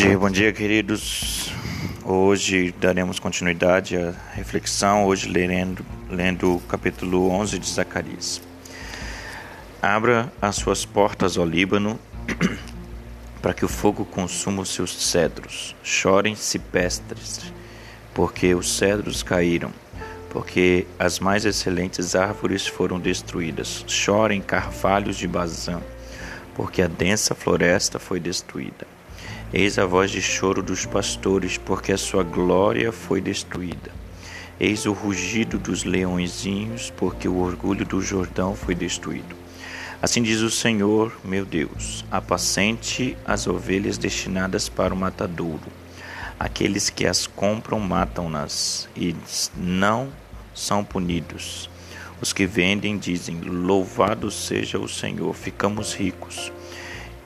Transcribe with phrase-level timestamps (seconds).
[0.00, 1.52] dia, bom dia, queridos.
[2.02, 8.40] Hoje daremos continuidade à reflexão, hoje lendo, lendo o capítulo 11 de Zacarias.
[9.82, 12.00] Abra as suas portas ao Líbano,
[13.42, 15.76] para que o fogo consuma os seus cedros.
[15.82, 17.52] Chorem cipestres,
[18.14, 19.70] porque os cedros caíram,
[20.30, 23.84] porque as mais excelentes árvores foram destruídas.
[23.86, 25.78] Chorem carvalhos de Bazã,
[26.54, 28.86] porque a densa floresta foi destruída.
[29.52, 33.90] Eis a voz de choro dos pastores, porque a sua glória foi destruída.
[34.60, 39.34] Eis o rugido dos leõezinhos, porque o orgulho do Jordão foi destruído.
[40.00, 45.66] Assim diz o Senhor, meu Deus: apacente as ovelhas destinadas para o matadouro.
[46.38, 49.16] Aqueles que as compram matam-nas e
[49.56, 50.12] não
[50.54, 51.68] são punidos.
[52.22, 56.52] Os que vendem dizem: Louvado seja o Senhor, ficamos ricos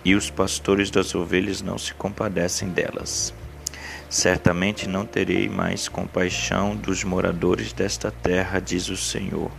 [0.05, 3.33] e os pastores das ovelhas não se compadecem delas.
[4.11, 9.51] Certamente não terei mais compaixão dos moradores desta terra, diz o Senhor.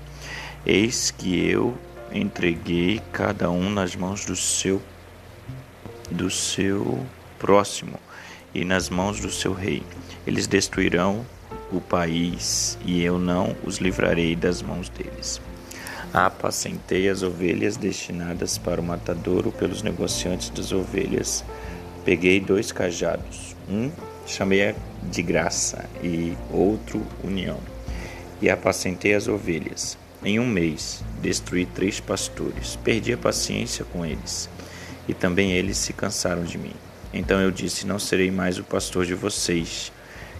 [0.65, 1.77] Eis que eu
[2.11, 4.81] entreguei cada um nas mãos do seu
[6.09, 7.05] do seu
[7.39, 7.99] próximo
[8.53, 9.83] e nas mãos do seu rei.
[10.25, 11.25] Eles destruirão
[11.71, 15.41] o país e eu não os livrarei das mãos deles.
[16.17, 21.43] Apacentei as ovelhas destinadas para o matadouro pelos negociantes das ovelhas.
[22.05, 23.91] Peguei dois cajados, um
[24.25, 24.73] chamei
[25.11, 27.59] de graça e outro união.
[28.41, 29.97] E apacentei as ovelhas.
[30.23, 32.77] Em um mês, destruí três pastores.
[32.77, 34.49] Perdi a paciência com eles.
[35.09, 36.75] E também eles se cansaram de mim.
[37.13, 39.91] Então eu disse: Não serei mais o pastor de vocês.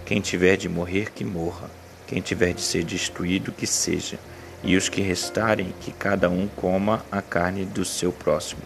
[0.06, 1.70] Quem tiver de morrer, que morra.
[2.08, 4.18] Quem tiver de ser destruído, que seja
[4.66, 8.64] e os que restarem, que cada um coma a carne do seu próximo.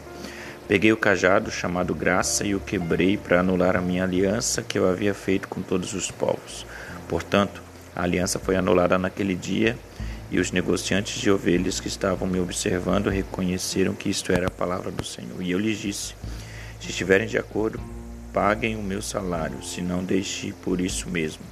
[0.68, 4.88] Peguei o cajado chamado graça e o quebrei para anular a minha aliança que eu
[4.88, 6.66] havia feito com todos os povos.
[7.08, 7.62] Portanto,
[7.96, 9.78] a aliança foi anulada naquele dia,
[10.32, 14.92] e os negociantes de ovelhas que estavam me observando reconheceram que isto era a palavra
[14.92, 15.42] do Senhor.
[15.42, 16.14] E eu lhes disse:
[16.80, 17.80] Se estiverem de acordo,
[18.32, 21.44] paguem o meu salário, se não deixe por isso mesmo.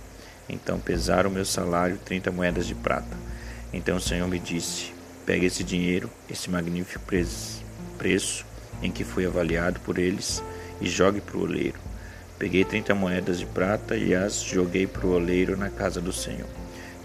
[0.48, 3.18] Então pesaram o meu salário trinta moedas de prata.
[3.74, 4.94] Então o Senhor me disse:
[5.26, 7.04] Pegue esse dinheiro, esse magnífico
[7.98, 8.46] preço
[8.82, 10.44] em que fui avaliado por eles,
[10.80, 11.80] e jogue para o oleiro.
[12.38, 16.48] Peguei trinta moedas de prata e as joguei para o oleiro na casa do Senhor.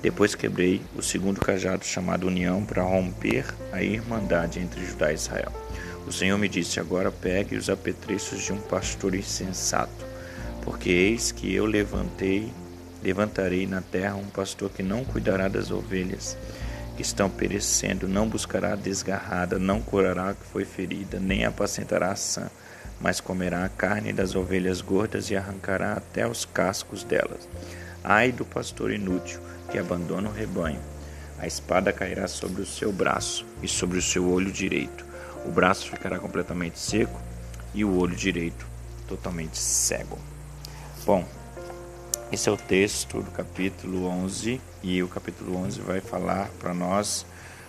[0.02, 5.52] Depois quebrei o segundo cajado chamado União para romper a irmandade entre Judá e Israel.
[6.06, 10.04] O Senhor me disse: Agora pegue os apetrechos de um pastor insensato,
[10.62, 12.52] porque eis que eu levantei
[13.02, 16.36] Levantarei na terra um pastor que não cuidará das ovelhas
[16.96, 22.12] que estão perecendo, não buscará a desgarrada, não curará a que foi ferida, nem apacentará
[22.12, 22.50] a sã,
[23.00, 27.48] mas comerá a carne das ovelhas gordas e arrancará até os cascos delas.
[28.04, 29.40] Ai do pastor inútil
[29.70, 30.80] que abandona o rebanho.
[31.38, 35.04] A espada cairá sobre o seu braço e sobre o seu olho direito.
[35.44, 37.20] O braço ficará completamente seco
[37.74, 38.64] e o olho direito
[39.08, 40.19] totalmente cego.
[41.04, 41.26] Bom,
[42.32, 47.26] esse é o texto do capítulo 11 e o capítulo 11 vai falar para nós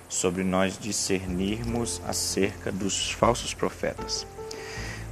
[0.07, 4.25] sobre nós discernirmos acerca dos falsos profetas.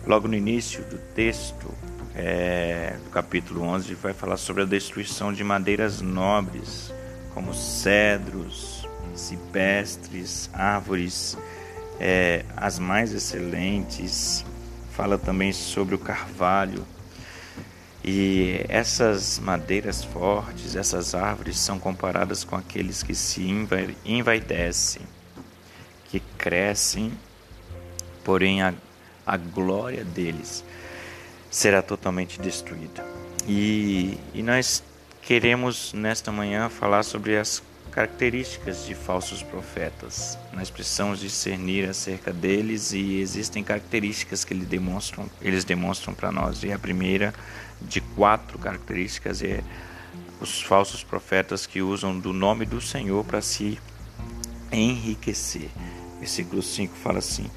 [0.08, 1.70] Logo no início do texto
[2.16, 6.94] é, do capítulo 11 vai falar sobre a destruição de madeiras nobres,
[7.34, 11.38] como cedros, cipestres, árvores
[12.00, 14.46] é, as mais excelentes.
[14.92, 16.86] Fala também sobre o carvalho,
[18.04, 23.44] e essas madeiras fortes, essas árvores são comparadas com aqueles que se
[24.04, 25.04] envaidecem,
[26.06, 27.12] que crescem,
[28.24, 28.74] porém a,
[29.26, 30.64] a glória deles
[31.50, 33.06] será totalmente destruída.
[33.48, 34.84] E, e nós
[35.22, 40.38] queremos nesta manhã falar sobre as características de falsos profetas.
[40.53, 46.64] Nós precisamos discernir acerca deles e existem características que eles demonstram, eles demonstram para nós.
[46.64, 47.34] E a primeira
[47.82, 49.61] de quatro características é
[50.40, 53.78] os falsos profetas que usam do nome do Senhor para se
[54.72, 55.70] enriquecer.
[56.17, 57.52] Versículo 5 fala assim: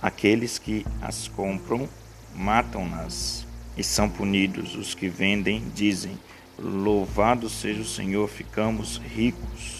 [0.00, 1.88] Aqueles que as compram
[2.34, 3.44] matam-nas
[3.76, 4.76] e são punidos.
[4.76, 6.16] Os que vendem dizem:
[6.56, 9.79] Louvado seja o Senhor, ficamos ricos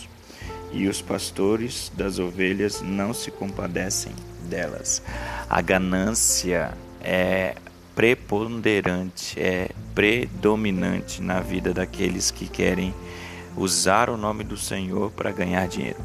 [0.72, 4.12] e os pastores das ovelhas não se compadecem
[4.48, 5.02] delas.
[5.48, 7.56] A ganância é
[7.94, 12.94] preponderante, é predominante na vida daqueles que querem
[13.56, 16.00] usar o nome do Senhor para ganhar dinheiro.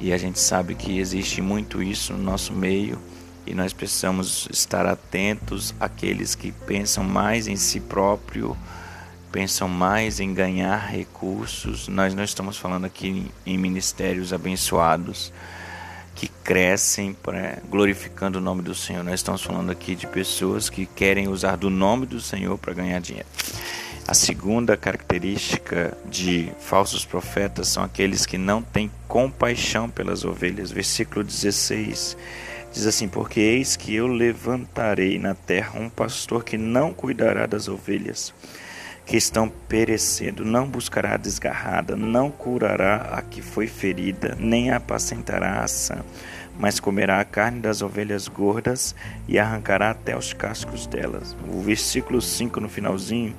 [0.00, 2.98] E a gente sabe que existe muito isso no nosso meio
[3.46, 8.56] e nós precisamos estar atentos àqueles que pensam mais em si próprio,
[9.32, 11.88] pensam mais em ganhar recursos.
[11.88, 15.32] Nós não estamos falando aqui em ministérios abençoados
[16.14, 17.16] que crescem
[17.70, 19.04] glorificando o nome do Senhor.
[19.04, 23.00] Nós estamos falando aqui de pessoas que querem usar do nome do Senhor para ganhar
[23.00, 23.28] dinheiro.
[24.06, 30.70] A segunda característica de falsos profetas são aqueles que não têm compaixão pelas ovelhas.
[30.70, 32.16] Versículo 16
[32.72, 37.68] diz assim: Porque eis que eu levantarei na terra um pastor que não cuidará das
[37.68, 38.32] ovelhas
[39.08, 45.64] que estão perecendo, não buscará a desgarrada, não curará a que foi ferida, nem apacentará
[45.64, 46.04] a sã,
[46.56, 48.94] mas comerá a carne das ovelhas gordas
[49.26, 51.36] e arrancará até os cascos delas.
[51.50, 53.34] O versículo 5 no finalzinho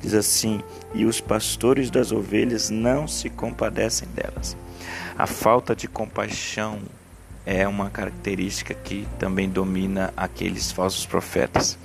[0.00, 0.60] Diz assim:
[0.94, 4.56] E os pastores das ovelhas não se compadecem delas.
[5.18, 6.78] A falta de compaixão
[7.44, 11.78] é uma característica que também domina aqueles falsos profetas.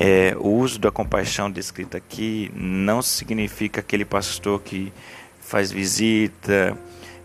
[0.00, 4.92] É, o uso da compaixão descrito aqui não significa aquele pastor que
[5.40, 6.78] faz visita,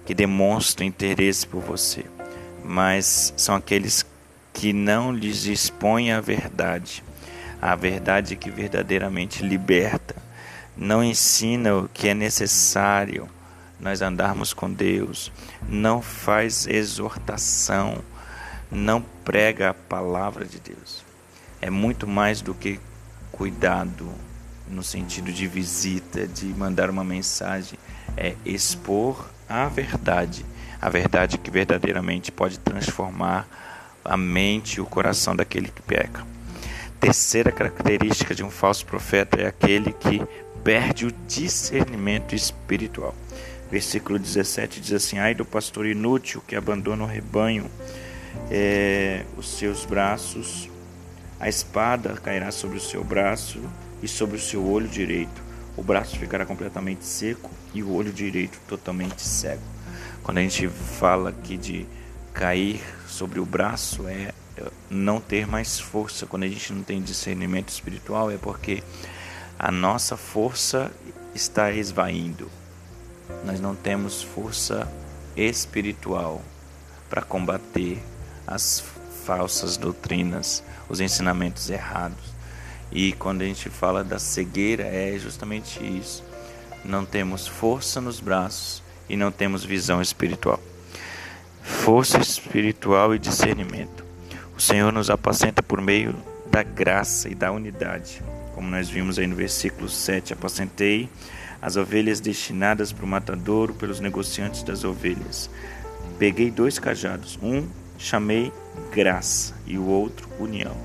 [0.07, 2.03] que demonstra interesse por você,
[2.65, 4.03] mas são aqueles
[4.51, 7.03] que não lhes expõem a verdade
[7.63, 10.13] a verdade que verdadeiramente liberta.
[10.75, 13.29] Não ensina o que é necessário
[13.79, 15.31] nós andarmos com Deus,
[15.67, 18.03] não faz exortação,
[18.69, 21.05] não prega a palavra de Deus.
[21.63, 22.77] É muito mais do que
[23.31, 24.11] cuidado
[24.67, 27.79] no sentido de visita, de mandar uma mensagem,
[28.17, 30.45] é expor a verdade,
[30.81, 33.47] a verdade que verdadeiramente pode transformar
[34.03, 36.27] a mente e o coração daquele que peca.
[36.99, 40.21] Terceira característica de um falso profeta é aquele que
[40.65, 43.15] perde o discernimento espiritual.
[43.71, 47.71] Versículo 17 diz assim: Ai do pastor inútil que abandona o rebanho,
[48.51, 50.72] é, os seus braços,
[51.43, 53.59] a espada cairá sobre o seu braço
[54.01, 55.43] e sobre o seu olho direito.
[55.75, 59.61] O braço ficará completamente seco e o olho direito totalmente cego.
[60.23, 61.85] Quando a gente fala aqui de
[62.33, 64.31] cair sobre o braço, é
[64.89, 66.25] não ter mais força.
[66.25, 68.81] Quando a gente não tem discernimento espiritual, é porque
[69.59, 70.93] a nossa força
[71.35, 72.49] está esvaindo.
[73.43, 74.89] Nós não temos força
[75.35, 76.41] espiritual
[77.09, 78.01] para combater
[78.47, 78.79] as
[79.25, 82.33] falsas doutrinas, os ensinamentos errados.
[82.91, 86.23] E quando a gente fala da cegueira, é justamente isso.
[86.85, 90.59] Não temos força nos braços e não temos visão espiritual.
[91.61, 94.03] Força espiritual e discernimento.
[94.55, 96.13] O Senhor nos apacenta por meio
[96.51, 98.21] da graça e da unidade.
[98.53, 101.09] Como nós vimos aí no versículo 7, apacentei
[101.61, 105.49] as ovelhas destinadas para o matadouro pelos negociantes das ovelhas.
[106.19, 107.67] Peguei dois cajados, um
[107.97, 108.51] chamei
[108.91, 110.75] graça e o outro união.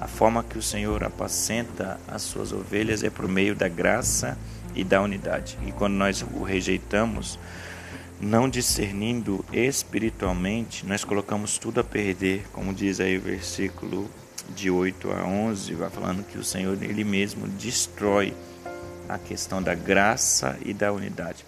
[0.00, 4.38] A forma que o Senhor apacenta as suas ovelhas é por meio da graça
[4.74, 5.58] e da unidade.
[5.66, 7.38] E quando nós o rejeitamos,
[8.20, 14.10] não discernindo espiritualmente, nós colocamos tudo a perder, como diz aí o versículo
[14.54, 18.34] de 8 a 11, vai falando que o Senhor ele mesmo destrói
[19.08, 21.44] a questão da graça e da unidade.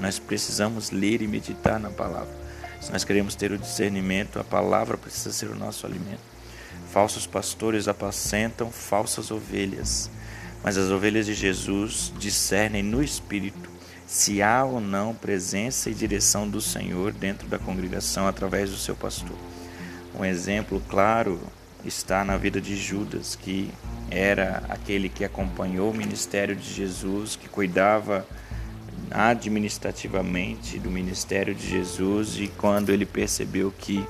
[0.00, 2.43] Nós precisamos ler e meditar na palavra.
[2.84, 6.20] Se nós queremos ter o discernimento, a palavra precisa ser o nosso alimento.
[6.92, 10.10] Falsos pastores apacentam falsas ovelhas,
[10.62, 13.70] mas as ovelhas de Jesus discernem no espírito
[14.06, 18.94] se há ou não presença e direção do Senhor dentro da congregação através do seu
[18.94, 19.38] pastor.
[20.14, 21.40] Um exemplo claro
[21.86, 23.70] está na vida de Judas, que
[24.10, 28.26] era aquele que acompanhou o ministério de Jesus, que cuidava
[29.10, 34.04] administrativamente do ministério de Jesus e quando ele percebeu que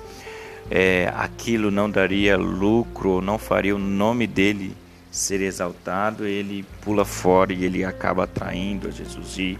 [0.70, 4.76] é, aquilo não daria lucro, não faria o nome dele
[5.10, 9.38] ser exaltado, ele pula fora e ele acaba atraindo a Jesus.
[9.38, 9.58] E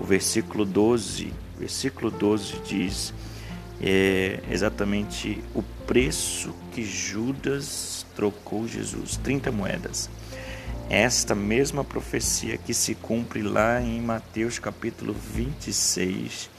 [0.00, 3.14] o versículo 12, versículo 12 diz
[3.80, 10.10] é, exatamente o preço que Judas trocou Jesus, 30 moedas.
[10.88, 16.50] Esta mesma profecia que se cumpre lá em Mateus capítulo 26,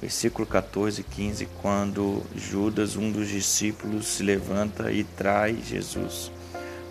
[0.00, 6.32] versículo 14 e 15, quando Judas, um dos discípulos, se levanta e traz Jesus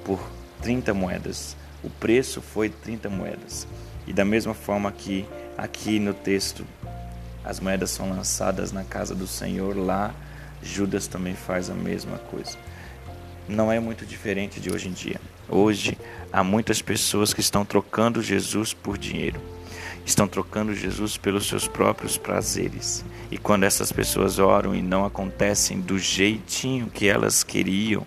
[0.06, 0.20] por
[0.62, 1.58] 30 moedas.
[1.84, 3.68] O preço foi 30 moedas.
[4.08, 5.26] E da mesma forma que
[5.58, 6.66] aqui no texto
[7.44, 10.14] as moedas são lançadas na casa do Senhor, lá
[10.62, 12.58] Judas também faz a mesma coisa.
[13.48, 15.20] Não é muito diferente de hoje em dia.
[15.50, 15.98] Hoje
[16.32, 19.40] há muitas pessoas que estão trocando Jesus por dinheiro.
[20.06, 23.06] estão trocando Jesus pelos seus próprios prazeres.
[23.30, 28.06] E quando essas pessoas oram e não acontecem do jeitinho que elas queriam,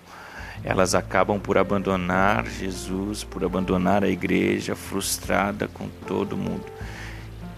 [0.64, 6.64] elas acabam por abandonar Jesus, por abandonar a igreja, frustrada com todo mundo.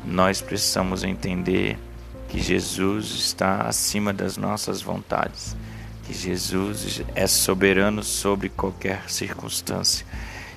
[0.04, 1.78] Nós precisamos entender
[2.28, 5.56] que Jesus está acima das nossas vontades,
[6.06, 10.06] que Jesus é soberano sobre qualquer circunstância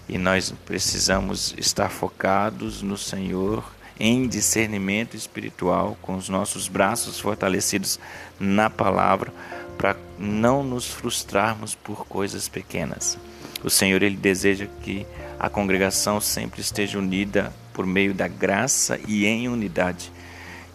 [0.10, 3.64] e nós precisamos estar focados no Senhor
[4.00, 8.00] em discernimento espiritual, com os nossos braços fortalecidos
[8.40, 9.34] na palavra,
[9.78, 13.18] para não nos frustrarmos por coisas pequenas.
[13.64, 15.06] O Senhor ele deseja que
[15.40, 20.12] a congregação sempre esteja unida por meio da graça e em unidade.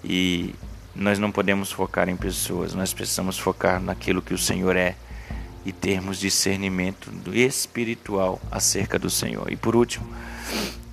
[0.05, 0.55] E
[0.95, 4.95] nós não podemos focar em pessoas, nós precisamos focar naquilo que o Senhor é
[5.65, 9.51] e termos discernimento espiritual acerca do Senhor.
[9.51, 10.07] E por último,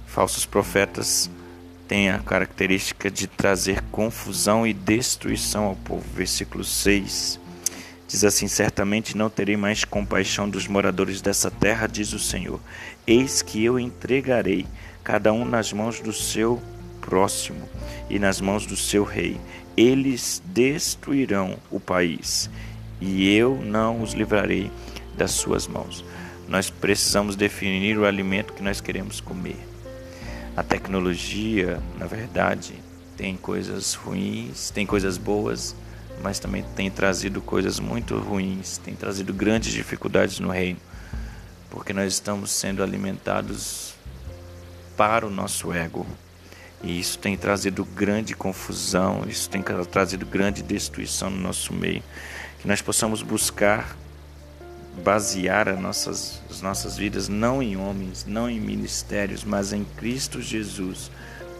[0.08, 1.30] falsos profetas
[1.88, 6.06] têm a característica de trazer confusão e destruição ao povo.
[6.14, 7.40] Versículo 6
[8.08, 12.60] diz assim: Certamente não terei mais compaixão dos moradores dessa terra, diz o Senhor.
[13.06, 14.66] Eis que eu entregarei
[15.04, 16.62] cada um nas mãos do seu
[17.02, 17.68] próximo
[18.10, 19.40] e nas mãos do seu rei.
[19.76, 22.50] Eles destruirão o país
[23.00, 24.72] e eu não os livrarei
[25.18, 26.04] das suas mãos.
[26.48, 29.58] Nós precisamos definir o alimento que nós queremos comer.
[30.58, 32.74] A tecnologia, na verdade,
[33.16, 35.76] tem coisas ruins, tem coisas boas,
[36.22, 40.80] mas também tem trazido coisas muito ruins, tem trazido grandes dificuldades no reino,
[41.70, 43.94] porque nós estamos sendo alimentados
[44.98, 46.06] para o nosso ego.
[46.82, 52.02] E isso tem trazido grande confusão, isso tem trazido grande destruição no nosso meio
[52.60, 53.96] que nós possamos buscar
[55.04, 60.42] basear as nossas, as nossas vidas não em homens, não em ministérios, mas em Cristo
[60.42, 61.10] Jesus,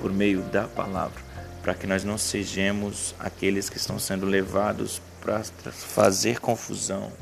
[0.02, 1.22] por meio da palavra,
[1.64, 7.14] para que nós não sejamos aqueles que estão sendo levados para fazer confusão,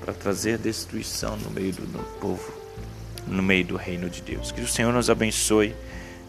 [0.00, 2.52] para trazer destruição no meio do, do povo,
[3.24, 4.50] no meio do reino de Deus.
[4.50, 5.76] Que o Senhor nos abençoe,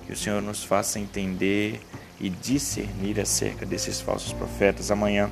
[0.08, 1.82] que o Senhor nos faça entender
[2.20, 4.90] e discernir acerca desses falsos profetas.
[4.90, 5.30] Amanhã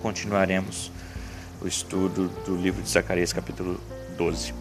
[0.00, 0.90] continuaremos
[1.60, 3.78] o estudo do livro de Zacarias, capítulo
[4.16, 4.54] 12.